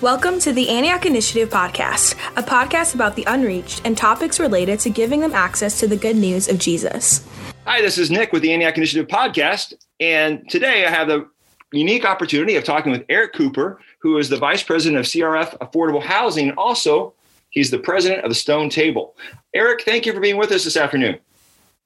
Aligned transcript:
Welcome 0.00 0.38
to 0.40 0.52
the 0.52 0.68
Antioch 0.68 1.06
Initiative 1.06 1.48
Podcast, 1.48 2.14
a 2.36 2.42
podcast 2.44 2.94
about 2.94 3.16
the 3.16 3.24
unreached 3.26 3.82
and 3.84 3.98
topics 3.98 4.38
related 4.38 4.78
to 4.80 4.90
giving 4.90 5.18
them 5.18 5.34
access 5.34 5.80
to 5.80 5.88
the 5.88 5.96
good 5.96 6.14
news 6.14 6.46
of 6.46 6.56
Jesus. 6.60 7.26
Hi, 7.64 7.82
this 7.82 7.98
is 7.98 8.08
Nick 8.08 8.32
with 8.32 8.42
the 8.42 8.52
Antioch 8.52 8.76
Initiative 8.76 9.08
Podcast. 9.08 9.74
And 9.98 10.48
today 10.48 10.86
I 10.86 10.90
have 10.90 11.08
the 11.08 11.28
unique 11.72 12.04
opportunity 12.04 12.54
of 12.54 12.62
talking 12.62 12.92
with 12.92 13.04
Eric 13.08 13.32
Cooper, 13.32 13.80
who 13.98 14.18
is 14.18 14.28
the 14.28 14.36
Vice 14.36 14.62
President 14.62 15.00
of 15.00 15.04
CRF 15.04 15.58
Affordable 15.58 16.00
Housing. 16.00 16.52
Also, 16.52 17.12
he's 17.50 17.72
the 17.72 17.80
President 17.80 18.22
of 18.22 18.30
the 18.30 18.36
Stone 18.36 18.70
Table. 18.70 19.16
Eric, 19.52 19.82
thank 19.84 20.06
you 20.06 20.12
for 20.12 20.20
being 20.20 20.36
with 20.36 20.52
us 20.52 20.62
this 20.62 20.76
afternoon. 20.76 21.18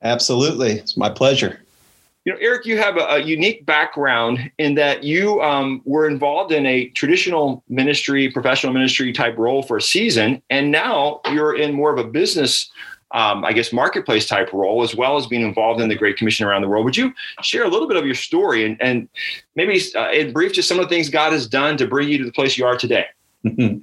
Absolutely. 0.02 0.72
It's 0.72 0.98
my 0.98 1.08
pleasure. 1.08 1.61
You 2.24 2.32
know, 2.32 2.38
Eric, 2.40 2.66
you 2.66 2.78
have 2.78 2.96
a, 2.96 3.04
a 3.06 3.18
unique 3.18 3.66
background 3.66 4.50
in 4.58 4.76
that 4.76 5.02
you 5.02 5.42
um, 5.42 5.82
were 5.84 6.06
involved 6.06 6.52
in 6.52 6.64
a 6.66 6.88
traditional 6.90 7.64
ministry, 7.68 8.30
professional 8.30 8.72
ministry 8.72 9.12
type 9.12 9.36
role 9.36 9.64
for 9.64 9.76
a 9.76 9.82
season, 9.82 10.40
and 10.48 10.70
now 10.70 11.20
you're 11.32 11.56
in 11.56 11.74
more 11.74 11.92
of 11.92 11.98
a 11.98 12.08
business, 12.08 12.70
um, 13.10 13.44
I 13.44 13.52
guess, 13.52 13.72
marketplace 13.72 14.28
type 14.28 14.52
role, 14.52 14.84
as 14.84 14.94
well 14.94 15.16
as 15.16 15.26
being 15.26 15.42
involved 15.42 15.80
in 15.80 15.88
the 15.88 15.96
Great 15.96 16.16
Commission 16.16 16.46
around 16.46 16.62
the 16.62 16.68
world. 16.68 16.84
Would 16.84 16.96
you 16.96 17.12
share 17.42 17.64
a 17.64 17.68
little 17.68 17.88
bit 17.88 17.96
of 17.96 18.06
your 18.06 18.14
story 18.14 18.64
and, 18.64 18.80
and 18.80 19.08
maybe 19.56 19.80
uh, 19.96 20.12
in 20.12 20.32
brief, 20.32 20.52
just 20.52 20.68
some 20.68 20.78
of 20.78 20.88
the 20.88 20.94
things 20.94 21.08
God 21.08 21.32
has 21.32 21.48
done 21.48 21.76
to 21.78 21.88
bring 21.88 22.08
you 22.08 22.18
to 22.18 22.24
the 22.24 22.32
place 22.32 22.56
you 22.56 22.64
are 22.64 22.76
today? 22.76 23.06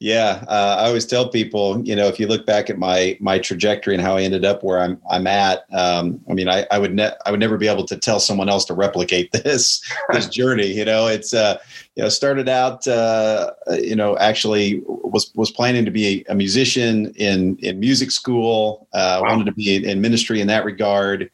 yeah, 0.00 0.44
uh, 0.48 0.76
I 0.80 0.86
always 0.86 1.06
tell 1.06 1.28
people, 1.28 1.80
you 1.86 1.94
know, 1.94 2.08
if 2.08 2.18
you 2.18 2.26
look 2.26 2.46
back 2.46 2.68
at 2.68 2.78
my 2.78 3.16
my 3.20 3.38
trajectory 3.38 3.94
and 3.94 4.02
how 4.02 4.16
I 4.16 4.22
ended 4.22 4.44
up 4.44 4.64
where 4.64 4.80
I'm 4.80 5.00
I'm 5.08 5.26
at, 5.26 5.66
um, 5.72 6.20
I 6.28 6.34
mean, 6.34 6.48
I, 6.48 6.66
I 6.70 6.78
would 6.78 6.94
ne- 6.94 7.14
I 7.24 7.30
would 7.30 7.38
never 7.38 7.56
be 7.56 7.68
able 7.68 7.84
to 7.84 7.96
tell 7.96 8.18
someone 8.18 8.48
else 8.48 8.64
to 8.66 8.74
replicate 8.74 9.30
this 9.44 9.80
this 10.12 10.26
journey. 10.28 10.66
You 10.66 10.84
know, 10.84 11.06
it's 11.06 11.32
uh, 11.32 11.58
you 11.98 12.04
know 12.04 12.08
started 12.08 12.48
out, 12.48 12.86
uh, 12.86 13.50
you 13.70 13.96
know, 13.96 14.16
actually 14.18 14.80
was 14.86 15.32
was 15.34 15.50
planning 15.50 15.84
to 15.84 15.90
be 15.90 16.24
a, 16.28 16.34
musician 16.34 17.12
in 17.16 17.56
in 17.56 17.80
music 17.80 18.12
school. 18.12 18.86
Uh, 18.92 19.18
wow. 19.20 19.30
Wanted 19.30 19.46
to 19.46 19.52
be 19.52 19.84
in 19.84 20.00
ministry 20.00 20.40
in 20.40 20.46
that 20.46 20.64
regard. 20.64 21.28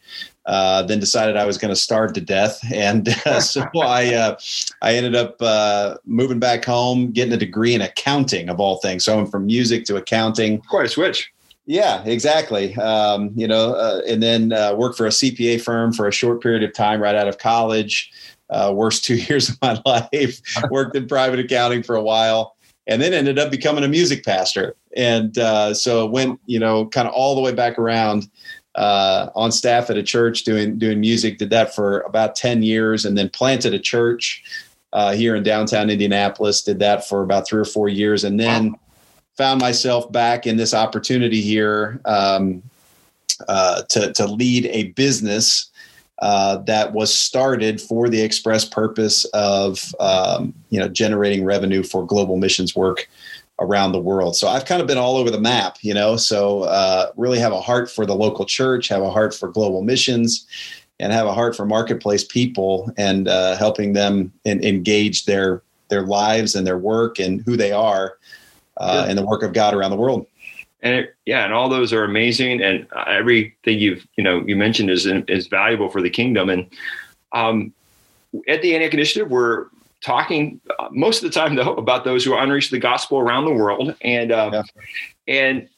Uh, 0.47 0.83
then 0.83 0.98
decided 0.98 1.36
I 1.36 1.44
was 1.44 1.58
going 1.58 1.69
to 1.69 1.78
starve 1.78 2.14
to 2.14 2.20
death, 2.22 2.61
and 2.72 3.11
uh, 3.27 3.41
so 3.41 3.66
I 3.78 4.14
uh, 4.14 4.39
I 4.80 4.94
ended 4.94 5.14
up 5.14 5.36
uh, 5.41 5.97
moving 6.06 6.39
back 6.39 6.64
home, 6.64 7.11
getting 7.11 7.34
a 7.34 7.36
degree 7.36 7.74
in 7.74 7.83
accounting 7.83 8.48
of 8.48 8.58
all 8.58 8.78
things. 8.78 9.05
So 9.05 9.19
I'm 9.19 9.27
from 9.27 9.44
music 9.44 9.84
to 9.86 9.96
accounting. 9.96 10.62
Quite 10.62 10.86
a 10.86 10.89
switch. 10.89 11.30
Yeah, 11.67 12.05
exactly. 12.05 12.74
Um, 12.77 13.33
you 13.34 13.48
know, 13.48 13.74
uh, 13.74 14.02
and 14.06 14.22
then 14.22 14.52
uh, 14.52 14.74
worked 14.74 14.98
for 14.98 15.06
a 15.06 15.11
CPA 15.11 15.62
firm 15.62 15.92
for 15.92 16.06
a 16.06 16.12
short 16.12 16.42
period 16.42 16.62
of 16.62 16.74
time 16.74 17.00
right 17.00 17.14
out 17.14 17.27
of 17.27 17.39
college. 17.39 18.12
Worst 18.50 19.05
two 19.05 19.14
years 19.28 19.48
of 19.48 19.59
my 19.62 19.81
life. 19.84 20.41
worked 20.70 20.97
in 20.97 21.06
private 21.06 21.41
accounting 21.41 21.83
for 21.83 21.97
a 21.97 22.03
while 22.03 22.55
and 22.86 23.01
then 23.01 23.12
ended 23.12 23.39
up 23.39 23.51
becoming 23.51 23.84
a 23.84 23.89
music 23.89 24.25
pastor. 24.25 24.77
And 24.97 25.36
uh, 25.39 25.75
so 25.75 26.06
went, 26.06 26.41
you 26.47 26.59
know, 26.59 26.86
kind 26.86 27.09
of 27.09 27.14
all 27.14 27.34
the 27.34 27.41
way 27.41 27.53
back 27.53 27.78
around 27.78 28.28
uh, 28.75 29.31
on 29.34 29.53
staff 29.53 29.91
at 29.91 29.97
a 29.97 30.03
church 30.03 30.45
doing 30.45 30.78
doing 30.78 31.01
music. 31.01 31.39
Did 31.39 31.51
that 31.51 31.75
for 31.75 32.01
about 32.01 32.34
ten 32.34 32.62
years, 32.62 33.05
and 33.05 33.17
then 33.17 33.31
planted 33.31 33.73
a 33.73 33.78
church 33.78 34.42
uh, 34.92 35.12
here 35.12 35.34
in 35.34 35.42
downtown 35.42 35.91
Indianapolis. 35.91 36.62
Did 36.62 36.79
that 36.81 37.06
for 37.06 37.23
about 37.23 37.47
three 37.47 37.61
or 37.61 37.64
four 37.64 37.89
years, 37.89 38.25
and 38.25 38.39
then 38.39 38.73
wow. 38.73 38.79
found 39.36 39.61
myself 39.61 40.11
back 40.11 40.47
in 40.47 40.56
this 40.56 40.75
opportunity 40.75 41.41
here 41.41 42.01
um, 42.05 42.62
uh, 43.48 43.83
to 43.91 44.12
to 44.12 44.27
lead 44.27 44.67
a 44.67 44.89
business. 44.92 45.70
Uh, 46.20 46.59
that 46.59 46.93
was 46.93 47.12
started 47.12 47.81
for 47.81 48.09
the 48.09 48.23
express 48.23 48.65
purpose 48.65 49.25
of 49.34 49.95
um, 49.98 50.55
you 50.70 50.79
know 50.79 50.89
generating 50.89 51.45
revenue 51.45 51.83
for 51.83 52.07
global 52.07 52.37
missions 52.37 52.77
work 52.77 53.09
around 53.61 53.93
the 53.93 54.01
world. 54.01 54.37
So 54.37 54.48
I've 54.48 54.65
kind 54.65 54.81
of 54.81 54.87
been 54.87 54.98
all 54.98 55.17
over 55.17 55.31
the 55.31 55.41
map, 55.41 55.79
you 55.81 55.95
know. 55.95 56.17
So 56.17 56.62
uh, 56.62 57.11
really 57.17 57.39
have 57.39 57.53
a 57.53 57.61
heart 57.61 57.91
for 57.91 58.07
the 58.07 58.15
local 58.15 58.45
church, 58.45 58.89
have 58.89 59.03
a 59.03 59.11
heart 59.11 59.35
for 59.35 59.48
global 59.48 59.83
missions, 59.83 60.47
and 61.01 61.13
have 61.13 61.27
a 61.27 61.35
heart 61.35 61.57
for 61.57 61.67
marketplace 61.67 62.24
people 62.24 62.92
and 62.97 63.29
uh, 63.29 63.57
helping 63.57 63.92
them 63.92 64.33
in, 64.45 64.64
engage 64.64 65.24
their 65.24 65.63
their 65.89 66.03
lives 66.03 66.55
and 66.55 66.67
their 66.67 66.79
work 66.79 67.19
and 67.19 67.42
who 67.42 67.57
they 67.57 67.73
are 67.73 68.19
uh, 68.79 69.05
yeah. 69.05 69.11
in 69.11 69.17
the 69.17 69.24
work 69.24 69.42
of 69.42 69.53
God 69.53 69.74
around 69.74 69.91
the 69.91 69.97
world. 69.97 70.27
And 70.84 70.95
it, 70.95 71.17
yeah, 71.24 71.45
and 71.45 71.52
all 71.52 71.68
those 71.68 71.92
are 71.92 72.05
amazing, 72.05 72.62
and 72.62 72.86
everything 73.06 73.78
you've 73.78 74.06
you 74.17 74.22
know 74.22 74.45
you 74.46 74.55
mentioned 74.55 74.90
is 74.90 75.06
is 75.06 75.48
valuable 75.48 75.89
for 75.89 76.00
the 76.02 76.11
kingdom. 76.11 76.50
And 76.50 76.70
um, 77.33 77.72
at 78.46 78.62
the 78.62 78.74
Antioch 78.74 78.94
Initiative, 78.94 79.30
we're 79.30 79.67
talking 80.05 80.61
uh, 80.78 80.89
most 80.92 81.24
of 81.24 81.33
the 81.33 81.34
time 81.34 81.55
though 81.55 81.74
about 81.74 82.05
those 82.05 82.24
who 82.24 82.34
are 82.34 82.42
unreached 82.42 82.70
the 82.70 82.78
gospel 82.78 83.18
around 83.18 83.46
the 83.46 83.52
world 83.52 83.96
and 84.02 84.30
uh, 84.30 84.50
yeah. 84.52 84.62
and 85.27 85.68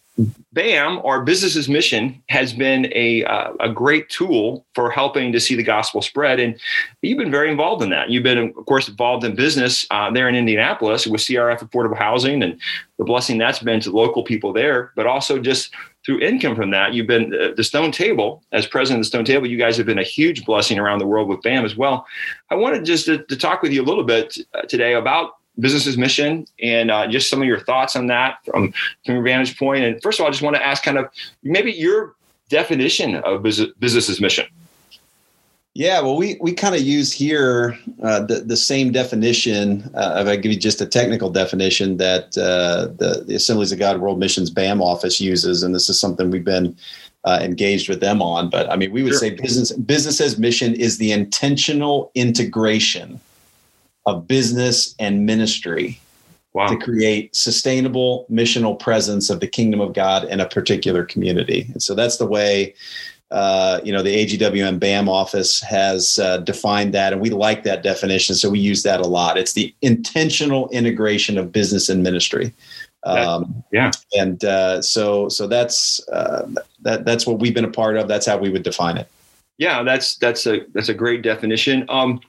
BAM, 0.53 1.01
our 1.05 1.23
business 1.23 1.57
as 1.57 1.69
mission, 1.69 2.23
has 2.31 2.55
been 2.55 2.91
a 2.95 3.25
uh, 3.25 3.53
a 3.61 3.69
great 3.69 4.09
tool 4.09 4.65
for 4.75 4.91
helping 4.91 5.31
to 5.33 5.41
see 5.41 5.55
the 5.55 5.63
gospel 5.63 6.01
spread, 6.01 6.41
and 6.41 6.59
you've 7.03 7.19
been 7.19 7.31
very 7.31 7.51
involved 7.51 7.83
in 7.83 7.91
that. 7.91 8.09
You've 8.09 8.23
been, 8.23 8.39
of 8.57 8.65
course, 8.65 8.89
involved 8.89 9.25
in 9.25 9.35
business 9.35 9.87
uh, 9.91 10.11
there 10.11 10.29
in 10.29 10.35
Indianapolis 10.35 11.07
with 11.07 11.21
CRF 11.21 11.61
Affordable 11.61 11.99
Housing, 11.99 12.43
and 12.43 12.59
the 12.99 13.05
blessing 13.05 13.37
that's 13.37 13.59
been 13.59 13.81
to 13.81 13.91
local 13.91 14.23
people 14.23 14.55
there, 14.55 14.93
but 14.97 15.07
also 15.07 15.39
just 15.39 15.75
through 16.07 16.21
income 16.21 16.57
from 16.57 16.71
that. 16.71 16.95
You've 16.95 17.07
been 17.07 17.35
uh, 17.35 17.49
the 17.55 17.65
Stone 17.65 17.93
Table 17.93 18.43
as 18.53 18.67
president 18.67 19.01
of 19.01 19.05
the 19.05 19.09
Stone 19.09 19.27
Table. 19.27 19.47
You 19.47 19.59
guys 19.59 19.77
have 19.77 19.87
been 19.87 19.99
a 19.99 20.05
huge 20.05 20.47
blessing 20.47 20.79
around 20.79 21.01
the 21.01 21.07
world 21.07 21.29
with 21.29 21.43
BAM 21.43 21.67
as 21.67 21.77
well. 21.77 22.07
I 22.51 22.55
wanted 22.55 22.87
just 22.87 23.05
to, 23.07 23.19
to 23.25 23.37
talk 23.37 23.61
with 23.61 23.73
you 23.73 23.83
a 23.83 23.85
little 23.85 24.05
bit 24.05 24.39
uh, 24.55 24.63
today 24.63 24.95
about 24.95 25.33
business 25.59 25.87
as 25.87 25.97
mission 25.97 26.47
and 26.61 26.91
uh, 26.91 27.07
just 27.07 27.31
some 27.31 27.41
of 27.41 27.49
your 27.49 27.61
thoughts 27.61 27.97
on 27.97 28.07
that 28.09 28.39
from, 28.45 28.73
from 29.05 29.15
your 29.15 29.23
vantage 29.23 29.59
point. 29.59 29.85
And 29.85 30.03
first 30.03 30.19
of 30.19 30.25
all, 30.25 30.29
I 30.29 30.31
just 30.31 30.43
want 30.43 30.57
to 30.57 30.65
ask 30.65 30.83
kind 30.83 30.99
of 30.99 31.09
maybe 31.43 31.73
your 31.73 32.15
definition 32.49 33.17
of 33.17 33.43
business, 33.43 33.71
business's 33.79 34.21
mission. 34.21 34.47
Yeah, 35.75 36.01
well, 36.01 36.17
we, 36.17 36.39
we 36.41 36.55
kind 36.55 36.75
of 36.75 36.81
use 36.81 37.13
here 37.13 37.79
uh, 38.03 38.21
the, 38.21 38.37
the 38.37 38.57
same 38.57 38.93
definition. 38.93 39.91
Uh, 39.95 40.23
if 40.23 40.27
I 40.27 40.37
give 40.37 40.51
you 40.51 40.59
just 40.59 40.81
a 40.81 40.87
technical 40.87 41.29
definition 41.29 41.99
that 41.99 42.37
uh, 42.39 42.87
the, 42.97 43.25
the 43.27 43.35
Assemblies 43.35 43.73
of 43.73 43.79
God 43.79 44.01
World 44.01 44.19
Missions 44.19 44.49
BAM 44.49 44.81
office 44.81 45.21
uses, 45.21 45.63
and 45.63 45.75
this 45.75 45.91
is 45.91 46.01
something 46.01 46.31
we've 46.31 46.43
been 46.43 46.75
uh, 47.27 47.41
engaged 47.43 47.91
with 47.91 48.01
them 48.01 48.23
on. 48.23 48.49
But 48.49 48.71
I 48.73 48.77
mean, 48.77 48.91
we 48.91 49.03
would 49.03 49.13
sure. 49.13 49.19
say 49.19 49.31
business 49.31 49.73
business 49.73 50.39
mission 50.39 50.75
is 50.75 50.97
the 50.97 51.13
intentional 51.13 52.11
integration 52.15 53.21
of 54.07 54.27
business 54.27 54.95
and 54.99 55.27
ministry 55.27 56.01
wow. 56.53 56.67
to 56.67 56.77
create 56.77 57.35
sustainable 57.37 58.27
missional 58.31 58.79
presence 58.79 59.29
of 59.31 59.41
the 59.41 59.47
kingdom 59.47 59.81
of 59.81 59.93
God 59.93 60.25
in 60.25 60.41
a 60.41 60.49
particular 60.49 61.05
community. 61.05 61.69
And 61.73 61.83
so 61.83 61.95
that's 61.95 62.17
the 62.17 62.27
way 62.27 62.75
uh, 63.31 63.81
you 63.83 63.93
know 63.93 64.03
the 64.03 64.25
AGWM 64.25 64.79
BAM 64.79 65.09
office 65.09 65.61
has 65.61 66.19
uh, 66.21 66.39
defined 66.39 66.95
that, 66.95 67.13
and 67.13 67.21
we 67.21 67.31
like 67.31 67.65
that 67.65 67.83
definition, 67.83 68.37
so 68.37 68.49
we 68.49 68.61
use 68.61 68.85
that 68.85 69.01
a 69.01 69.07
lot. 69.07 69.37
It's 69.37 69.55
the 69.55 69.75
intentional 69.83 70.69
integration 70.69 71.37
of 71.37 71.51
business 71.51 71.89
and 71.89 72.03
ministry. 72.05 72.55
Um, 73.03 73.65
yeah, 73.73 73.91
and 74.17 74.45
uh, 74.45 74.81
so 74.81 75.29
so 75.29 75.49
that's 75.49 76.01
uh, 76.09 76.49
that 76.83 77.05
that's 77.05 77.27
what 77.27 77.41
we've 77.41 77.55
been 77.55 77.65
a 77.65 77.71
part 77.71 77.97
of. 77.97 78.07
That's 78.07 78.27
how 78.27 78.39
we 78.39 78.49
would 78.49 78.63
define 78.63 78.97
it. 78.97 79.09
Yeah, 79.59 79.83
that's 79.83 80.17
that's 80.19 80.47
a 80.47 80.61
that's 80.73 80.89
a 80.89 80.95
great 80.95 81.23
definition. 81.23 81.85
Um, 81.89 82.21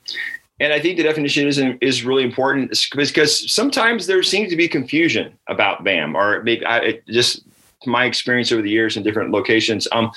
and 0.59 0.73
I 0.73 0.79
think 0.79 0.97
the 0.97 1.03
definition 1.03 1.47
is 1.47 1.61
is 1.81 2.03
really 2.03 2.23
important 2.23 2.77
because 2.95 3.51
sometimes 3.51 4.07
there 4.07 4.23
seems 4.23 4.49
to 4.49 4.55
be 4.55 4.67
confusion 4.67 5.37
about 5.47 5.83
BAM, 5.83 6.15
or 6.15 6.43
maybe 6.43 6.65
I, 6.65 6.99
just 7.07 7.43
my 7.85 8.05
experience 8.05 8.51
over 8.51 8.61
the 8.61 8.69
years 8.69 8.97
in 8.97 9.03
different 9.03 9.31
locations. 9.31 9.87
Um, 9.91 10.11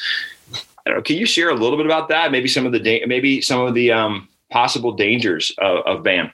I 0.55 0.91
don't 0.91 0.97
know. 0.97 1.03
Can 1.03 1.17
you 1.17 1.27
share 1.27 1.51
a 1.51 1.55
little 1.55 1.77
bit 1.77 1.85
about 1.85 2.09
that? 2.09 2.33
Maybe 2.33 2.49
some 2.49 2.65
of 2.65 2.73
the 2.73 2.81
da- 2.81 3.05
maybe 3.07 3.43
some 3.43 3.61
of 3.61 3.75
the 3.75 3.93
um, 3.93 4.29
possible 4.51 4.93
dangers 4.93 5.53
of, 5.59 5.85
of 5.87 6.03
BAM. 6.03 6.33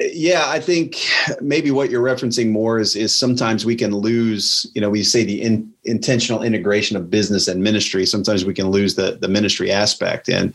Yeah, 0.00 0.44
I 0.48 0.58
think 0.58 0.96
maybe 1.42 1.70
what 1.70 1.90
you're 1.90 2.02
referencing 2.02 2.50
more 2.50 2.78
is 2.78 2.96
is 2.96 3.14
sometimes 3.14 3.66
we 3.66 3.76
can 3.76 3.94
lose, 3.94 4.66
you 4.74 4.80
know, 4.80 4.88
we 4.88 5.02
say 5.02 5.22
the 5.22 5.42
in, 5.42 5.70
intentional 5.84 6.42
integration 6.42 6.96
of 6.96 7.10
business 7.10 7.46
and 7.46 7.62
ministry. 7.62 8.06
Sometimes 8.06 8.44
we 8.46 8.54
can 8.54 8.70
lose 8.70 8.94
the 8.94 9.18
the 9.20 9.28
ministry 9.28 9.70
aspect, 9.70 10.30
and 10.30 10.54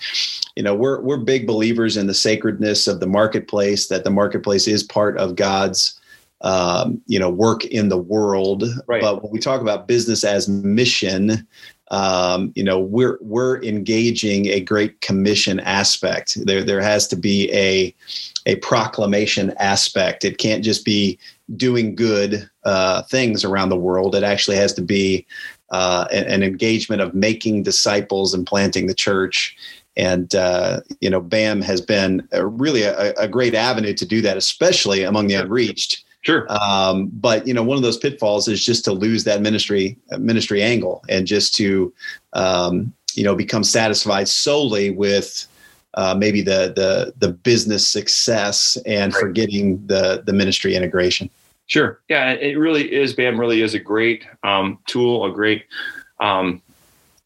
you 0.56 0.64
know, 0.64 0.74
we're 0.74 1.02
we're 1.02 1.18
big 1.18 1.46
believers 1.46 1.98
in 1.98 2.08
the 2.08 2.16
sacredness 2.16 2.88
of 2.88 3.00
the 3.00 3.06
marketplace. 3.06 3.88
That 3.88 4.04
the 4.04 4.10
marketplace 4.10 4.68
is 4.68 4.82
part 4.82 5.18
of 5.20 5.36
God's, 5.36 6.00
um, 6.42 7.00
you 7.06 7.20
know, 7.20 7.30
work 7.30 7.64
in 7.66 7.90
the 7.90 7.98
world. 7.98 8.64
Right. 8.88 9.02
But 9.02 9.22
when 9.22 9.32
we 9.32 9.40
talk 9.40 9.62
about 9.62 9.88
business 9.88 10.24
as 10.24 10.50
mission, 10.50 11.48
um, 11.92 12.52
you 12.56 12.64
know 12.64 12.80
we're 12.80 13.18
we're 13.22 13.62
engaging 13.64 14.48
a 14.48 14.60
great 14.60 15.02
commission 15.02 15.60
aspect. 15.62 16.38
There 16.46 16.64
there 16.64 16.82
has 16.82 17.08
to 17.10 17.16
be 17.16 17.52
a 17.54 17.94
a 18.46 18.56
proclamation 18.58 19.54
aspect. 19.60 20.26
It 20.26 20.38
can't 20.38 20.64
just 20.64 20.86
be 20.86 21.18
doing 21.56 21.96
good 21.96 22.50
uh, 22.64 23.04
things 23.04 23.44
around 23.44 23.70
the 23.70 23.78
world. 23.78 24.16
It 24.16 24.24
actually 24.24 24.58
has 24.58 24.74
to 24.74 24.82
be 24.82 25.26
uh, 25.70 26.08
an, 26.12 26.26
an, 26.26 26.44
engagement 26.44 27.02
of 27.02 27.14
making 27.14 27.64
disciples 27.64 28.34
and 28.34 28.48
planting 28.48 28.88
the 28.88 28.94
church. 28.94 29.56
And 29.98 30.34
uh, 30.36 30.82
you 31.02 31.10
know, 31.10 31.20
BAM 31.20 31.62
has 31.62 31.82
been 31.82 32.28
a, 32.32 32.46
really 32.46 32.84
a, 32.84 33.14
a, 33.14 33.28
great 33.28 33.54
avenue 33.54 33.94
to 33.94 34.06
do 34.06 34.22
that, 34.22 34.38
especially 34.38 35.04
among 35.04 35.28
the 35.28 35.36
unreached. 35.36 36.06
Sure. 36.28 36.46
Um, 36.50 37.08
but 37.14 37.48
you 37.48 37.54
know, 37.54 37.64
one 37.64 37.78
of 37.78 37.84
those 37.84 37.96
pitfalls 37.96 38.50
is 38.50 38.62
just 38.62 38.84
to 38.84 38.92
lose 38.92 39.24
that 39.24 39.42
ministry 39.42 39.98
ministry 40.18 40.62
angle 40.62 41.02
and 41.08 41.26
just 41.26 41.56
to 41.56 41.94
um, 42.34 42.94
you 43.14 43.24
know 43.24 43.34
become 43.34 43.64
satisfied 43.64 44.28
solely 44.28 44.90
with 44.90 45.48
uh, 45.94 46.14
maybe 46.14 46.42
the 46.42 46.74
the 46.76 47.14
the 47.26 47.32
business 47.32 47.88
success 47.88 48.78
and 48.86 49.14
right. 49.14 49.22
forgetting 49.22 49.82
the 49.88 50.22
the 50.26 50.34
ministry 50.34 50.76
integration. 50.76 51.30
Sure. 51.68 52.02
Yeah, 52.10 52.32
it 52.32 52.58
really 52.58 52.94
is. 52.94 53.14
BAM 53.14 53.40
really 53.40 53.62
is 53.62 53.74
a 53.74 53.80
great 53.80 54.26
um, 54.44 54.80
tool, 54.86 55.24
a 55.24 55.32
great 55.32 55.64
um, 56.20 56.62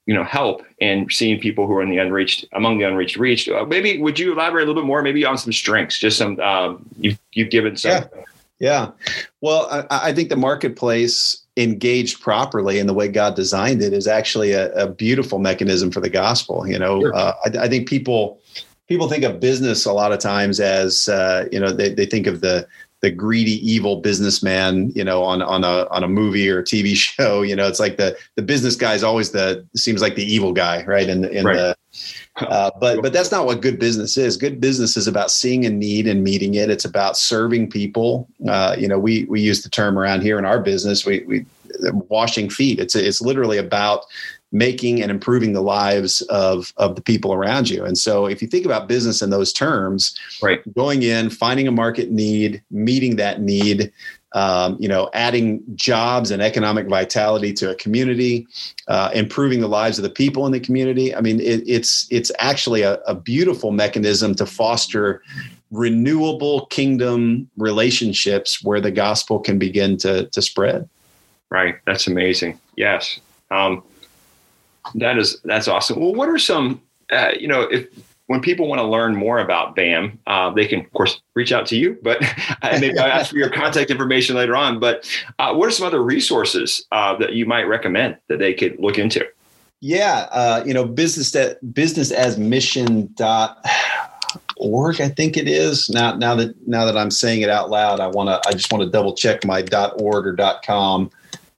you 0.05 0.13
know 0.13 0.23
help 0.23 0.61
in 0.77 1.09
seeing 1.09 1.39
people 1.39 1.65
who 1.65 1.73
are 1.73 1.81
in 1.81 1.89
the 1.89 1.97
unreached 1.97 2.45
among 2.53 2.77
the 2.77 2.83
unreached 2.83 3.17
reached. 3.17 3.49
Uh, 3.49 3.65
maybe 3.65 3.99
would 3.99 4.19
you 4.19 4.31
elaborate 4.31 4.65
a 4.65 4.67
little 4.67 4.79
bit 4.83 4.85
more, 4.85 5.01
maybe 5.01 5.25
on 5.25 5.39
some 5.39 5.51
strengths, 5.51 5.97
just 5.97 6.19
some 6.19 6.39
um, 6.39 6.87
you've 6.99 7.17
you've 7.33 7.49
given 7.49 7.75
some. 7.75 8.03
Yeah. 8.15 8.23
Yeah. 8.61 8.91
Well, 9.41 9.67
I, 9.71 10.09
I, 10.09 10.13
think 10.13 10.29
the 10.29 10.35
marketplace 10.35 11.43
engaged 11.57 12.21
properly 12.21 12.77
in 12.77 12.85
the 12.85 12.93
way 12.93 13.07
God 13.07 13.35
designed 13.35 13.81
it 13.81 13.91
is 13.91 14.05
actually 14.05 14.51
a, 14.51 14.71
a 14.73 14.87
beautiful 14.87 15.39
mechanism 15.39 15.89
for 15.89 15.99
the 15.99 16.11
gospel. 16.11 16.67
You 16.67 16.77
know, 16.77 17.01
sure. 17.01 17.15
uh, 17.15 17.33
I, 17.43 17.63
I, 17.63 17.67
think 17.67 17.89
people 17.89 18.39
people 18.87 19.09
think 19.09 19.23
of 19.23 19.39
business 19.39 19.85
a 19.85 19.93
lot 19.93 20.11
of 20.11 20.19
times 20.19 20.59
as 20.59 21.09
uh, 21.09 21.47
you 21.51 21.59
know 21.59 21.71
they, 21.71 21.91
they 21.91 22.05
think 22.05 22.27
of 22.27 22.41
the 22.41 22.67
the 23.01 23.11
greedy 23.11 23.59
evil 23.67 23.97
businessman 23.97 24.91
you 24.91 25.03
know 25.03 25.23
on 25.23 25.41
on 25.41 25.63
a 25.63 25.87
on 25.89 26.03
a 26.03 26.07
movie 26.07 26.49
or 26.49 26.59
a 26.59 26.63
tv 26.63 26.95
show 26.95 27.41
you 27.41 27.55
know 27.55 27.67
it's 27.67 27.79
like 27.79 27.97
the 27.97 28.15
the 28.35 28.41
business 28.41 28.75
guy 28.75 28.93
is 28.93 29.03
always 29.03 29.31
the 29.31 29.65
seems 29.75 30.01
like 30.01 30.15
the 30.15 30.23
evil 30.23 30.53
guy 30.53 30.83
right 30.85 31.09
in, 31.09 31.25
in 31.25 31.45
right. 31.45 31.55
the 31.55 31.75
uh, 32.37 32.71
but 32.79 33.01
but 33.01 33.11
that's 33.11 33.31
not 33.31 33.45
what 33.45 33.61
good 33.61 33.77
business 33.77 34.17
is. 34.17 34.37
Good 34.37 34.61
business 34.61 34.95
is 34.95 35.07
about 35.07 35.29
seeing 35.29 35.65
a 35.65 35.69
need 35.69 36.07
and 36.07 36.23
meeting 36.23 36.55
it. 36.55 36.69
It's 36.69 36.85
about 36.85 37.17
serving 37.17 37.69
people. 37.69 38.29
Uh, 38.47 38.75
you 38.79 38.87
know, 38.87 38.97
we 38.97 39.25
we 39.25 39.41
use 39.41 39.63
the 39.63 39.69
term 39.69 39.99
around 39.99 40.21
here 40.21 40.39
in 40.39 40.45
our 40.45 40.59
business. 40.59 41.05
We 41.05 41.19
we 41.25 41.45
washing 42.09 42.49
feet. 42.49 42.79
It's 42.79 42.95
it's 42.95 43.21
literally 43.21 43.57
about 43.57 44.05
making 44.51 45.01
and 45.01 45.09
improving 45.09 45.53
the 45.53 45.61
lives 45.61 46.21
of 46.23 46.73
of 46.77 46.95
the 46.95 47.01
people 47.01 47.33
around 47.33 47.69
you. 47.69 47.85
And 47.85 47.97
so 47.97 48.25
if 48.25 48.41
you 48.41 48.47
think 48.47 48.65
about 48.65 48.87
business 48.87 49.21
in 49.21 49.29
those 49.29 49.53
terms, 49.53 50.17
right, 50.41 50.61
going 50.73 51.03
in, 51.03 51.29
finding 51.29 51.67
a 51.67 51.71
market 51.71 52.11
need, 52.11 52.61
meeting 52.69 53.15
that 53.15 53.41
need, 53.41 53.91
um, 54.33 54.77
you 54.79 54.87
know, 54.87 55.09
adding 55.13 55.63
jobs 55.75 56.31
and 56.31 56.41
economic 56.41 56.87
vitality 56.87 57.53
to 57.53 57.69
a 57.69 57.75
community, 57.75 58.47
uh, 58.87 59.09
improving 59.13 59.61
the 59.61 59.67
lives 59.67 59.97
of 59.97 60.03
the 60.03 60.09
people 60.09 60.45
in 60.45 60.51
the 60.51 60.59
community. 60.59 61.15
I 61.15 61.21
mean, 61.21 61.39
it, 61.39 61.63
it's 61.65 62.07
it's 62.09 62.31
actually 62.39 62.81
a, 62.81 62.95
a 63.07 63.15
beautiful 63.15 63.71
mechanism 63.71 64.35
to 64.35 64.45
foster 64.45 65.21
renewable 65.71 66.65
kingdom 66.65 67.49
relationships 67.55 68.61
where 68.61 68.81
the 68.81 68.91
gospel 68.91 69.39
can 69.39 69.57
begin 69.57 69.97
to 69.97 70.25
to 70.27 70.41
spread. 70.41 70.89
Right. 71.49 71.75
That's 71.85 72.07
amazing. 72.07 72.59
Yes. 72.77 73.19
Um, 73.49 73.83
that 74.95 75.17
is 75.17 75.39
that's 75.43 75.67
awesome. 75.67 75.99
Well, 75.99 76.13
what 76.13 76.29
are 76.29 76.37
some 76.37 76.81
uh, 77.11 77.31
you 77.39 77.47
know 77.47 77.61
if 77.61 77.87
when 78.31 78.39
people 78.39 78.67
want 78.67 78.79
to 78.79 78.87
learn 78.87 79.13
more 79.13 79.39
about 79.39 79.75
BAM, 79.75 80.17
uh, 80.25 80.49
they 80.51 80.65
can, 80.65 80.79
of 80.79 80.93
course, 80.93 81.19
reach 81.33 81.51
out 81.51 81.65
to 81.65 81.75
you. 81.75 81.97
But 82.01 82.21
maybe 82.63 82.97
I'll 82.97 83.11
ask 83.11 83.31
for 83.31 83.37
your 83.37 83.49
contact 83.49 83.91
information 83.91 84.37
later 84.37 84.55
on. 84.55 84.79
But 84.79 85.05
uh, 85.37 85.53
what 85.53 85.67
are 85.67 85.71
some 85.71 85.85
other 85.85 86.01
resources 86.01 86.85
uh, 86.93 87.17
that 87.17 87.33
you 87.33 87.45
might 87.45 87.63
recommend 87.63 88.15
that 88.29 88.39
they 88.39 88.53
could 88.53 88.79
look 88.79 88.97
into? 88.97 89.27
Yeah, 89.81 90.29
uh, 90.31 90.63
you 90.65 90.73
know, 90.73 90.85
business 90.85 91.31
that 91.31 91.73
business 91.73 92.09
as 92.11 92.37
mission 92.37 93.11
dot 93.15 93.65
org, 94.55 95.01
I 95.01 95.09
think 95.09 95.35
it 95.35 95.49
is. 95.49 95.89
Now, 95.89 96.15
now 96.15 96.33
that 96.35 96.55
now 96.65 96.85
that 96.85 96.95
I'm 96.95 97.11
saying 97.11 97.41
it 97.41 97.49
out 97.49 97.69
loud, 97.69 97.99
I 97.99 98.07
want 98.07 98.29
to. 98.29 98.39
I 98.47 98.53
just 98.53 98.71
want 98.71 98.83
to 98.83 98.89
double 98.89 99.13
check 99.13 99.43
my 99.43 99.61
dot 99.61 99.99
org 99.99 100.25
or 100.25 100.33
dot 100.33 100.63
com. 100.65 101.09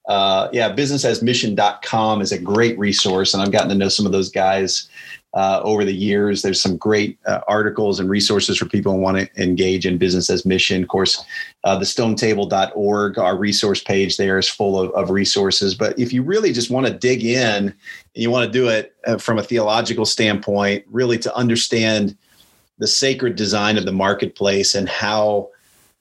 Uh, 0.08 0.50
yeah, 0.52 0.74
businessasmission.com 0.74 2.22
is 2.22 2.32
a 2.32 2.40
great 2.40 2.78
resource, 2.78 3.34
and 3.34 3.42
I've 3.42 3.52
gotten 3.52 3.70
to 3.70 3.76
know 3.76 3.90
some 3.90 4.06
of 4.06 4.12
those 4.12 4.30
guys 4.30 4.90
uh, 5.34 5.62
over 5.64 5.84
the 5.84 5.94
years. 5.94 6.42
There's 6.42 6.62
some 6.62 6.78
great 6.78 7.18
uh, 7.26 7.40
articles 7.48 8.00
and 8.00 8.10
resources 8.10 8.58
for 8.58 8.66
people 8.66 8.94
who 8.94 9.00
want 9.00 9.18
to 9.18 9.42
engage 9.42 9.86
in 9.86 9.98
business 9.98 10.30
as 10.30 10.46
mission. 10.46 10.84
Of 10.84 10.90
course, 10.90 11.24
uh, 11.64 11.78
the 11.78 11.86
stonetable.org, 11.86 13.18
our 13.18 13.38
resource 13.38 13.84
page 13.84 14.18
there 14.18 14.38
is 14.38 14.48
full 14.48 14.80
of, 14.80 14.92
of 14.92 15.10
resources. 15.10 15.74
But 15.74 15.98
if 15.98 16.14
you 16.14 16.22
really 16.22 16.54
just 16.54 16.70
want 16.70 16.86
to 16.86 16.94
dig 16.94 17.24
in 17.24 17.68
and 17.68 17.74
you 18.14 18.30
want 18.30 18.46
to 18.46 18.52
do 18.52 18.68
it 18.68 18.94
uh, 19.08 19.18
from 19.18 19.40
a 19.40 19.44
theological 19.44 20.06
standpoint, 20.06 20.86
really 20.92 21.18
to 21.20 21.36
understand 21.36 22.16
the 22.78 22.88
sacred 22.88 23.36
design 23.36 23.78
of 23.78 23.86
the 23.86 23.92
marketplace 23.92 24.76
and 24.76 24.90
how 24.90 25.50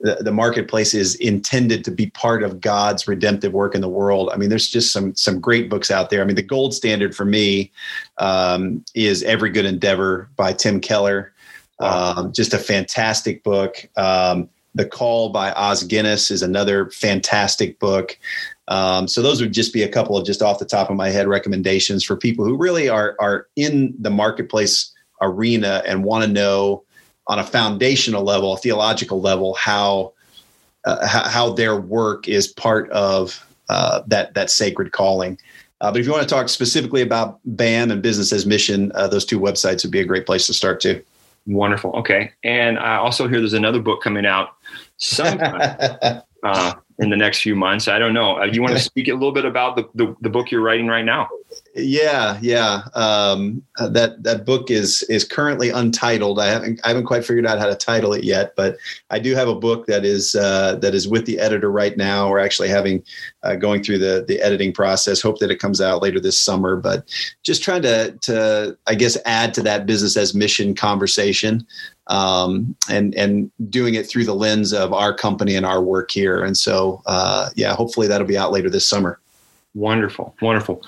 the, 0.03 0.17
the 0.17 0.33
marketplace 0.33 0.95
is 0.95 1.15
intended 1.17 1.85
to 1.85 1.91
be 1.91 2.11
part 2.11 2.43
of 2.43 2.61
God's 2.61 3.07
redemptive 3.07 3.53
work 3.53 3.75
in 3.75 3.81
the 3.81 3.89
world. 3.89 4.31
I 4.33 4.37
mean, 4.37 4.51
there's 4.51 4.69
just 4.69 4.93
some 4.93 5.15
some 5.15 5.41
great 5.41 5.71
books 5.71 5.91
out 5.91 6.11
there. 6.11 6.21
I 6.21 6.25
mean, 6.25 6.37
the 6.37 6.43
gold 6.43 6.75
standard 6.75 7.15
for 7.15 7.25
me 7.25 7.71
um, 8.19 8.85
is 8.95 9.23
Every 9.23 9.51
Good 9.51 9.65
Endeavor 9.65 10.29
by 10.37 10.53
Tim 10.53 10.81
Keller. 10.81 11.33
Wow. 11.79 12.15
Um, 12.17 12.33
just 12.33 12.53
a 12.53 12.59
fantastic 12.59 13.43
book. 13.45 13.89
Um, 13.97 14.49
the 14.75 14.87
Call 14.87 15.29
by 15.31 15.53
Os 15.53 15.83
Guinness 15.85 16.31
is 16.31 16.43
another 16.43 16.91
fantastic 16.91 17.79
book. 17.79 18.19
Um, 18.69 19.07
so 19.07 19.23
those 19.23 19.41
would 19.41 19.53
just 19.53 19.73
be 19.73 19.83
a 19.83 19.89
couple 19.89 20.17
of 20.17 20.25
just 20.25 20.43
off 20.43 20.59
the 20.59 20.65
top 20.65 20.91
of 20.91 20.97
my 20.97 21.11
head 21.11 21.29
recommendations 21.29 22.05
for 22.05 22.17
people 22.17 22.45
who 22.45 22.57
really 22.57 22.89
are 22.89 23.15
are 23.21 23.47
in 23.55 23.95
the 23.99 24.11
marketplace 24.11 24.93
arena 25.21 25.83
and 25.87 26.03
want 26.03 26.25
to 26.25 26.31
know 26.31 26.83
on 27.33 27.39
a 27.39 27.45
foundational 27.45 28.23
level, 28.23 28.53
a 28.53 28.59
theological 28.59 29.23
level, 29.23 29.55
how 29.55 30.13
uh, 30.85 31.07
how 31.07 31.51
their 31.51 31.81
work 31.81 32.29
is 32.29 32.47
part 32.47 32.91
of 32.91 33.43
uh, 33.71 34.03
that 34.07 34.35
that 34.35 34.51
sacred 34.51 34.93
calling. 34.93 35.39
Uh, 35.81 35.91
but 35.91 35.99
if 35.99 36.07
you 36.07 36.13
want 36.13 36.23
to 36.23 36.29
talk 36.29 36.51
specifically 36.51 37.01
about 37.01 37.41
BAM 37.45 37.91
and 37.91 38.03
Business 38.03 38.35
as 38.35 38.45
Mission, 38.45 38.93
uh, 38.95 39.09
those 39.09 39.25
two 39.25 39.41
websites 39.41 39.83
would 39.83 39.91
be 39.91 40.01
a 40.01 40.05
great 40.05 40.27
place 40.27 40.47
to 40.47 40.53
start 40.53 40.79
too. 40.79 41.03
Wonderful. 41.47 41.93
Okay, 41.93 42.33
and 42.45 42.79
I 42.79 42.97
also 42.97 43.27
hear 43.27 43.39
there's 43.39 43.55
another 43.55 43.81
book 43.81 44.03
coming 44.03 44.27
out 44.27 44.51
sometime 44.99 46.23
uh, 46.45 46.75
in 46.99 47.11
the 47.11 47.17
next 47.17 47.41
few 47.41 47.55
months. 47.55 47.89
I 47.89 47.99
don't 47.99 48.15
know. 48.15 48.41
Uh, 48.41 48.45
you 48.45 48.63
want 48.63 48.75
to 48.75 48.81
speak 48.81 49.09
a 49.09 49.15
little 49.15 49.33
bit 49.33 49.45
about 49.45 49.77
the, 49.77 49.89
the, 49.95 50.17
the 50.21 50.31
book 50.31 50.51
you're 50.51 50.63
writing 50.63 50.87
right 50.87 51.05
now? 51.05 51.29
Yeah, 51.75 52.39
yeah. 52.43 52.83
Um, 52.95 53.63
uh, 53.79 53.89
that 53.89 54.23
that 54.23 54.45
book 54.45 54.71
is 54.71 55.03
is 55.05 55.25
currently 55.25 55.71
untitled. 55.71 56.39
I 56.39 56.49
haven't 56.49 56.81
I 56.85 56.89
haven't 56.89 57.07
quite 57.07 57.25
figured 57.25 57.47
out 57.47 57.59
how 57.59 57.67
to 57.67 57.75
title 57.75 58.13
it 58.13 58.25
yet, 58.25 58.55
but 58.57 58.77
I 59.11 59.19
do 59.19 59.35
have 59.35 59.49
a 59.49 59.55
book 59.55 59.87
that 59.87 60.05
is 60.05 60.35
uh, 60.35 60.77
that 60.77 60.95
is 60.95 61.09
with 61.09 61.25
the 61.25 61.39
editor 61.39 61.71
right 61.71 61.97
now. 61.97 62.29
We're 62.29 62.41
actually 62.41 62.69
having 62.69 63.03
uh, 63.43 63.57
going 63.57 63.83
through 63.83 63.99
the 63.99 64.25
the 64.27 64.41
editing 64.41 64.73
process. 64.73 65.23
Hope 65.23 65.39
that 65.39 65.51
it 65.51 65.61
comes 65.61 65.81
out 65.81 66.03
later 66.03 66.21
this 66.21 66.39
summer. 66.39 66.77
But 66.77 67.09
just 67.43 67.63
trying 67.63 67.83
to 67.83 68.19
to 68.23 68.77
I 68.87 68.95
guess 68.95 69.17
add 69.25 69.55
to 69.55 69.63
that 69.63 69.87
business 69.87 70.17
as 70.17 70.35
mission 70.35 70.75
conversation, 70.75 71.67
um, 72.09 72.77
and 72.91 73.15
and 73.15 73.51
doing 73.71 73.95
it 73.95 74.07
through 74.07 74.25
the 74.25 74.35
lens 74.35 74.73
of 74.73 74.93
our 74.93 75.15
company 75.15 75.55
and 75.55 75.65
our 75.65 75.83
work 75.83 76.11
here. 76.11 76.43
And 76.43 76.57
so 76.57 76.82
uh, 77.07 77.51
yeah, 77.55 77.75
hopefully 77.75 78.07
that'll 78.07 78.27
be 78.27 78.39
out 78.39 78.53
later 78.53 78.71
this 78.71 78.87
summer. 78.87 79.19
Wonderful, 79.75 80.35
wonderful. 80.41 80.83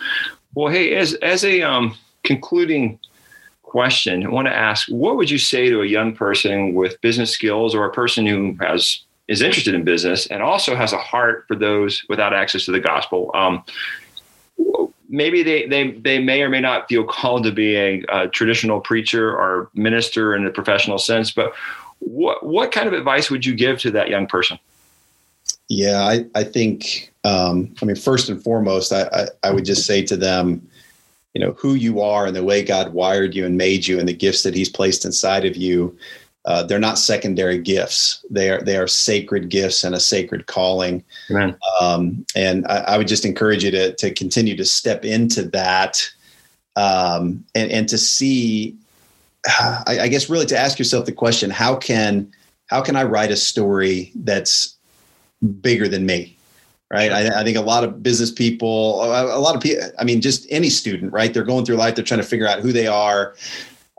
Well, 0.54 0.72
hey, 0.72 0.94
as 0.94 1.14
as 1.14 1.44
a 1.44 1.62
um, 1.62 1.96
concluding 2.22 2.98
question, 3.62 4.26
I 4.26 4.28
want 4.28 4.46
to 4.46 4.54
ask: 4.54 4.88
What 4.88 5.16
would 5.16 5.30
you 5.30 5.38
say 5.38 5.68
to 5.68 5.82
a 5.82 5.86
young 5.86 6.14
person 6.14 6.74
with 6.74 7.00
business 7.00 7.30
skills, 7.30 7.74
or 7.74 7.84
a 7.84 7.92
person 7.92 8.26
who 8.26 8.56
has 8.60 9.00
is 9.26 9.40
interested 9.40 9.74
in 9.74 9.84
business 9.84 10.26
and 10.26 10.42
also 10.42 10.76
has 10.76 10.92
a 10.92 10.98
heart 10.98 11.46
for 11.48 11.56
those 11.56 12.02
without 12.08 12.34
access 12.34 12.64
to 12.66 12.72
the 12.72 12.80
gospel? 12.80 13.30
Um, 13.34 13.64
maybe 15.08 15.42
they, 15.42 15.66
they 15.66 15.92
they 15.92 16.18
may 16.18 16.42
or 16.42 16.48
may 16.48 16.60
not 16.60 16.88
feel 16.88 17.04
called 17.04 17.44
to 17.44 17.52
be 17.52 17.76
a, 17.76 18.04
a 18.08 18.28
traditional 18.28 18.80
preacher 18.80 19.30
or 19.30 19.70
minister 19.74 20.34
in 20.34 20.46
a 20.46 20.50
professional 20.50 20.98
sense, 20.98 21.30
but 21.30 21.52
what 22.00 22.44
what 22.44 22.72
kind 22.72 22.86
of 22.86 22.92
advice 22.92 23.30
would 23.30 23.46
you 23.46 23.54
give 23.54 23.78
to 23.80 23.90
that 23.92 24.08
young 24.08 24.26
person? 24.26 24.58
Yeah, 25.68 26.02
I, 26.02 26.26
I 26.34 26.44
think, 26.44 27.12
um, 27.24 27.74
I 27.80 27.86
mean, 27.86 27.96
first 27.96 28.28
and 28.28 28.42
foremost, 28.42 28.92
I, 28.92 29.02
I, 29.12 29.26
I, 29.44 29.50
would 29.50 29.64
just 29.64 29.86
say 29.86 30.02
to 30.04 30.16
them, 30.16 30.66
you 31.32 31.40
know, 31.40 31.52
who 31.52 31.74
you 31.74 32.00
are 32.00 32.26
and 32.26 32.36
the 32.36 32.44
way 32.44 32.62
God 32.62 32.92
wired 32.92 33.34
you 33.34 33.46
and 33.46 33.56
made 33.56 33.86
you 33.86 33.98
and 33.98 34.06
the 34.06 34.12
gifts 34.12 34.42
that 34.42 34.54
He's 34.54 34.68
placed 34.68 35.04
inside 35.04 35.44
of 35.44 35.56
you. 35.56 35.96
Uh, 36.44 36.62
they're 36.62 36.78
not 36.78 36.98
secondary 36.98 37.56
gifts. 37.56 38.22
They 38.28 38.50
are 38.50 38.60
they 38.60 38.76
are 38.76 38.86
sacred 38.86 39.48
gifts 39.48 39.82
and 39.82 39.94
a 39.94 40.00
sacred 40.00 40.46
calling. 40.46 41.02
Um, 41.80 42.26
and 42.36 42.66
I, 42.66 42.80
I, 42.80 42.98
would 42.98 43.08
just 43.08 43.24
encourage 43.24 43.64
you 43.64 43.70
to 43.70 43.94
to 43.94 44.12
continue 44.12 44.54
to 44.56 44.64
step 44.66 45.06
into 45.06 45.44
that, 45.44 46.06
um, 46.76 47.42
and 47.54 47.72
and 47.72 47.88
to 47.88 47.96
see, 47.96 48.76
I, 49.46 50.00
I 50.02 50.08
guess, 50.08 50.28
really 50.28 50.44
to 50.46 50.58
ask 50.58 50.78
yourself 50.78 51.06
the 51.06 51.12
question: 51.12 51.48
How 51.48 51.76
can 51.76 52.30
how 52.66 52.82
can 52.82 52.94
I 52.94 53.04
write 53.04 53.30
a 53.30 53.36
story 53.36 54.12
that's 54.14 54.73
bigger 55.44 55.88
than 55.88 56.06
me 56.06 56.36
right? 56.90 57.12
I, 57.12 57.40
I, 57.40 57.44
think 57.44 57.56
a 57.56 57.62
lot 57.62 57.82
of 57.82 58.02
business 58.02 58.30
people 58.30 59.02
a 59.02 59.38
lot 59.38 59.56
of 59.56 59.62
people 59.62 59.84
i 59.98 60.04
mean 60.04 60.20
just 60.20 60.46
any 60.50 60.70
student 60.70 61.12
right? 61.12 61.32
They're 61.32 61.44
going 61.44 61.64
through 61.64 61.76
life 61.76 61.94
they're 61.94 62.04
trying 62.04 62.20
to 62.20 62.26
figure 62.26 62.46
out 62.46 62.60
who 62.60 62.72
they 62.72 62.86
are 62.86 63.34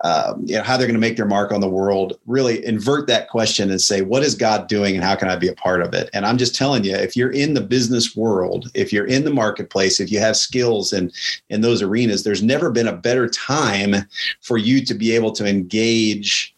um, 0.04 0.44
you 0.46 0.56
know 0.56 0.64
how 0.64 0.76
they're 0.76 0.88
going 0.88 1.00
to 1.00 1.08
make 1.08 1.16
their 1.16 1.26
mark 1.26 1.52
on 1.52 1.62
the 1.62 1.70
world 1.70 2.20
really 2.26 2.64
invert 2.66 3.08
that 3.08 3.30
question 3.30 3.72
and 3.72 3.82
say 3.82 4.02
what 4.02 4.24
is 4.24 4.36
god 4.36 4.68
doing 4.68 4.96
and 4.96 5.04
how 5.04 5.16
can 5.16 5.30
i 5.30 5.36
be 5.36 5.48
a 5.48 5.56
part 5.56 5.82
of 5.82 5.94
it? 5.94 6.10
And 6.14 6.26
i'm 6.26 6.38
just 6.38 6.56
telling 6.56 6.84
you 6.84 6.96
if 6.96 7.16
you're 7.16 7.32
in 7.32 7.54
the 7.54 7.62
business 7.62 8.16
world 8.16 8.70
if 8.74 8.92
you're 8.94 9.08
in 9.08 9.24
the 9.24 9.34
marketplace 9.34 10.00
if 10.00 10.12
you 10.12 10.20
have 10.20 10.38
skills 10.38 10.94
in 10.94 11.12
in 11.50 11.62
those 11.62 11.82
arenas 11.82 12.24
there's 12.24 12.44
never 12.44 12.70
been 12.70 12.88
a 12.88 12.96
better 12.96 13.28
time 13.28 13.96
for 14.42 14.58
you 14.58 14.84
to 14.86 14.94
be 14.94 15.12
able 15.12 15.32
to 15.32 15.46
engage 15.46 16.54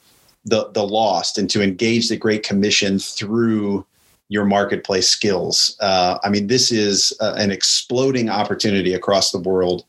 the 0.46 0.70
the 0.72 0.86
lost 0.86 1.38
and 1.38 1.50
to 1.51 1.62
engage 1.62 2.10
the 2.10 2.17
great 2.17 2.44
commission 2.44 3.00
through 3.00 3.86
your 4.29 4.46
marketplace 4.46 5.10
skills. 5.10 5.77
Uh, 5.79 6.17
I 6.24 6.29
mean, 6.29 6.48
this 6.48 6.72
is 6.72 7.13
uh, 7.22 7.36
an 7.38 7.51
exploding 7.51 8.29
opportunity 8.29 8.93
across 8.93 9.31
the 9.31 9.39
world. 9.39 9.86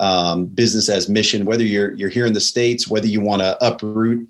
Um, 0.00 0.46
business 0.46 0.88
as 0.88 1.08
mission, 1.08 1.44
whether 1.44 1.64
you're 1.64 1.92
you're 1.94 2.08
here 2.08 2.26
in 2.26 2.32
the 2.32 2.40
states, 2.40 2.88
whether 2.88 3.06
you 3.06 3.20
want 3.20 3.42
to 3.42 3.62
uproot, 3.64 4.26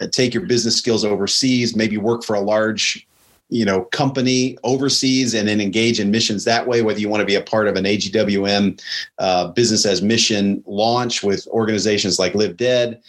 uh, 0.00 0.06
take 0.08 0.34
your 0.34 0.46
business 0.46 0.76
skills 0.76 1.04
overseas, 1.04 1.74
maybe 1.74 1.96
work 1.96 2.22
for 2.22 2.36
a 2.36 2.40
large 2.40 3.06
you 3.50 3.64
know 3.64 3.82
company 3.86 4.56
overseas 4.62 5.34
and 5.34 5.48
then 5.48 5.60
engage 5.60 6.00
in 6.00 6.10
missions 6.10 6.44
that 6.44 6.66
way 6.66 6.82
whether 6.82 7.00
you 7.00 7.08
want 7.08 7.20
to 7.20 7.26
be 7.26 7.34
a 7.34 7.42
part 7.42 7.66
of 7.66 7.76
an 7.76 7.84
agwm 7.84 8.80
uh, 9.18 9.48
business 9.48 9.84
as 9.84 10.00
mission 10.00 10.62
launch 10.66 11.22
with 11.22 11.46
organizations 11.48 12.18
like 12.18 12.34
live 12.34 12.56
dead 12.56 13.02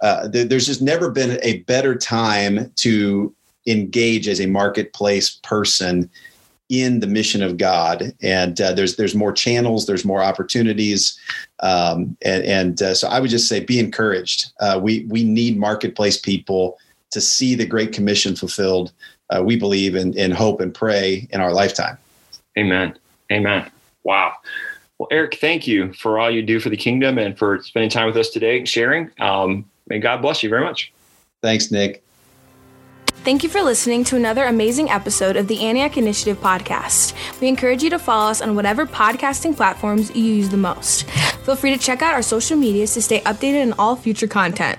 uh, 0.00 0.28
th- 0.28 0.48
there's 0.48 0.66
just 0.66 0.80
never 0.80 1.10
been 1.10 1.38
a 1.42 1.58
better 1.62 1.96
time 1.96 2.70
to 2.76 3.34
engage 3.68 4.28
as 4.28 4.40
a 4.40 4.46
marketplace 4.46 5.38
person 5.42 6.10
in 6.68 7.00
the 7.00 7.06
mission 7.06 7.42
of 7.42 7.56
God. 7.56 8.12
And 8.22 8.60
uh, 8.60 8.72
there's 8.72 8.96
there's 8.96 9.14
more 9.14 9.32
channels, 9.32 9.86
there's 9.86 10.04
more 10.04 10.22
opportunities, 10.22 11.18
um, 11.60 12.16
and, 12.22 12.44
and 12.44 12.82
uh, 12.82 12.94
so 12.94 13.08
I 13.08 13.20
would 13.20 13.30
just 13.30 13.48
say 13.48 13.60
be 13.60 13.78
encouraged. 13.78 14.52
Uh, 14.60 14.78
we 14.82 15.06
we 15.08 15.24
need 15.24 15.58
marketplace 15.58 16.18
people 16.18 16.78
to 17.10 17.20
see 17.20 17.54
the 17.54 17.66
Great 17.66 17.92
Commission 17.92 18.36
fulfilled. 18.36 18.92
Uh, 19.30 19.42
we 19.42 19.56
believe 19.56 19.94
in 19.94 20.16
in 20.18 20.30
hope 20.30 20.60
and 20.60 20.74
pray 20.74 21.28
in 21.30 21.40
our 21.40 21.52
lifetime. 21.52 21.96
Amen. 22.58 22.98
Amen. 23.32 23.70
Wow. 24.04 24.34
Well, 24.98 25.08
Eric, 25.12 25.38
thank 25.40 25.66
you 25.66 25.92
for 25.92 26.18
all 26.18 26.30
you 26.30 26.42
do 26.42 26.58
for 26.58 26.70
the 26.70 26.76
kingdom 26.76 27.18
and 27.18 27.38
for 27.38 27.62
spending 27.62 27.90
time 27.90 28.06
with 28.06 28.16
us 28.16 28.30
today, 28.30 28.58
and 28.58 28.68
sharing. 28.68 29.10
Um, 29.20 29.64
may 29.86 30.00
God 30.00 30.20
bless 30.20 30.42
you 30.42 30.48
very 30.48 30.64
much. 30.64 30.92
Thanks, 31.40 31.70
Nick. 31.70 32.02
Thank 33.24 33.42
you 33.42 33.48
for 33.48 33.60
listening 33.60 34.04
to 34.04 34.16
another 34.16 34.44
amazing 34.44 34.88
episode 34.90 35.36
of 35.36 35.48
the 35.48 35.60
Antioch 35.66 35.98
Initiative 35.98 36.38
podcast. 36.40 37.12
We 37.40 37.48
encourage 37.48 37.82
you 37.82 37.90
to 37.90 37.98
follow 37.98 38.30
us 38.30 38.40
on 38.40 38.54
whatever 38.54 38.86
podcasting 38.86 39.54
platforms 39.54 40.14
you 40.14 40.22
use 40.22 40.48
the 40.48 40.56
most. 40.56 41.02
Feel 41.44 41.56
free 41.56 41.76
to 41.76 41.78
check 41.78 42.00
out 42.00 42.14
our 42.14 42.22
social 42.22 42.56
medias 42.56 42.94
to 42.94 43.02
stay 43.02 43.20
updated 43.22 43.62
on 43.62 43.72
all 43.78 43.96
future 43.96 44.28
content. 44.28 44.78